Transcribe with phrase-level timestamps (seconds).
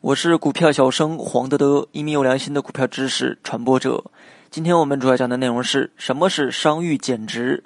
[0.00, 4.04] 我是股票小生黄德德，一名有良心的股票知识传播者。
[4.50, 7.64] 今天我们主要讲的内容是什么是商誉减值。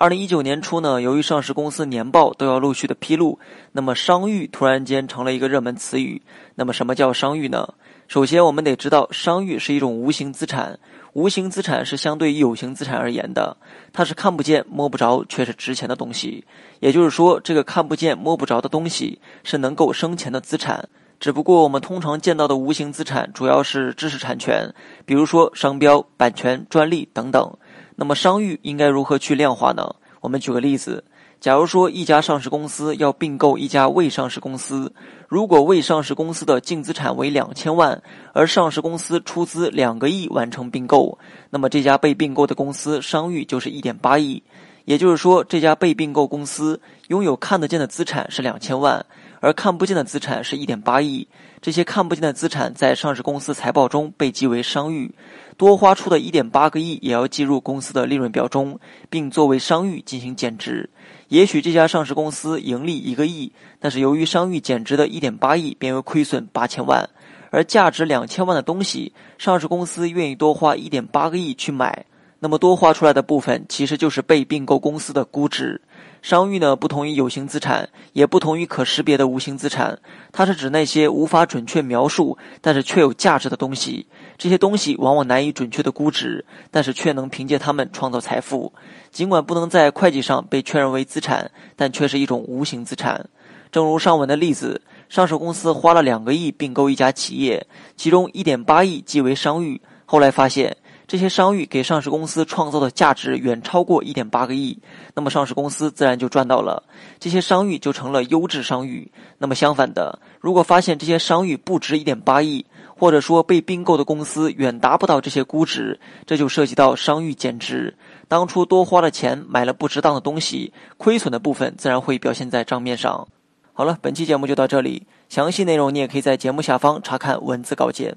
[0.00, 3.38] 二零一九年初呢，由于上市公司年报都要陆续的披露，
[3.72, 6.22] 那么商誉突然间成了一个热门词语。
[6.54, 7.74] 那么什么叫商誉呢？
[8.08, 10.78] 首先我们得知道，商誉是一种无形资产。
[11.12, 13.54] 无形资产是相对于有形资产而言的，
[13.92, 16.46] 它是看不见摸不着，却是值钱的东西。
[16.78, 20.88] 也就是说，这个看不见摸不着的东西是能够生钱的资产。
[21.18, 24.72] 只不过我们通常见到的无形资产主要是知识产权，
[25.04, 27.54] 比如说商标、版权、专利等等。
[28.00, 29.94] 那么商誉应该如何去量化呢？
[30.22, 31.04] 我们举个例子，
[31.38, 34.90] 假如说一家上市公司要并购一家未上市公司，
[35.28, 41.18] 如果未上市公司的净资产为两千万，而上市公司出资两个亿完成并购，
[41.50, 44.42] 那么这家被并购的公司商誉就是一点八亿。
[44.90, 46.80] 也就是说，这家被并购公司
[47.10, 49.06] 拥有看得见的资产是两千万。
[49.38, 51.28] 而看不见的资产是一点八亿，
[51.62, 55.14] 这些看不见的资产在上市公司财报中被记为商誉，
[55.56, 60.90] 多花出的一点八个亿也要计入公司的利润表中，并作为商誉进行减值。
[61.28, 67.08] 也许这家上市公司盈利一个亿，但是由于商誉减值的一点八亿变为亏损八千万，
[67.50, 72.04] 而价值两千万的东西，上市公司愿意多花一点八个亿去买，
[72.42, 75.80] 那么多花出来的部分其实就是被并购公司的估值。
[76.22, 79.98] 商誉呢，不同于有形资产，也不同于可识别的无形资产。
[80.32, 84.06] 它是指那些无法准确描述，但是却有价值的东西。
[84.36, 88.72] 这些东西往往难以准确的估值，但是却能凭借它们创造财富。
[89.10, 93.28] 尽管不能在会计上被确认为资产，但却是一种无形资产。
[93.72, 99.80] 正如上文的例子，上市公司花了两个亿并购一家企业，其中一点八亿即为商誉。
[100.06, 100.76] 后来发现。
[101.10, 104.78] 这些商誉给上市公司创造的价值远超过一点八个亿，
[105.12, 106.84] 那么上市公司自然就赚到了，
[107.18, 109.10] 这些商誉就成了优质商誉。
[109.36, 112.64] 那么相反的，如果发现这些商誉不值一点八亿，
[112.96, 117.92] 或者说被并购的公司远达不到这些估值，这就涉及到商誉减值。
[118.28, 123.26] 当初多花了钱买了不值当的东西，亏损的部分自然会表现在账面上。
[123.72, 128.14] 好了，本期节目就到这里，详细内容你也可以在节目下方查看文字稿件。